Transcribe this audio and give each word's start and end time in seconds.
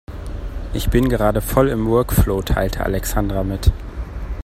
Ich 0.73 0.89
bin 0.89 1.09
gerade 1.09 1.41
voll 1.41 1.69
im 1.69 1.87
Workflow, 1.87 2.41
teilte 2.41 2.83
Alexandra 2.83 3.43
mit. 3.43 3.71